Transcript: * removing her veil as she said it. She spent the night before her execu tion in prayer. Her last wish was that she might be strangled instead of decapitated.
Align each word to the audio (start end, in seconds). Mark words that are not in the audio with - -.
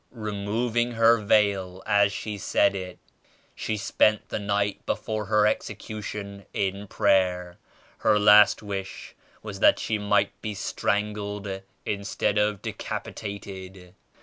* 0.07 0.09
removing 0.09 0.93
her 0.93 1.17
veil 1.17 1.83
as 1.85 2.11
she 2.11 2.35
said 2.35 2.73
it. 2.73 2.97
She 3.53 3.77
spent 3.77 4.29
the 4.29 4.39
night 4.39 4.83
before 4.87 5.25
her 5.25 5.43
execu 5.43 6.03
tion 6.03 6.47
in 6.55 6.87
prayer. 6.87 7.59
Her 7.99 8.17
last 8.17 8.63
wish 8.63 9.13
was 9.43 9.59
that 9.59 9.77
she 9.77 9.99
might 9.99 10.31
be 10.41 10.55
strangled 10.55 11.61
instead 11.85 12.39
of 12.39 12.63
decapitated. 12.63 13.93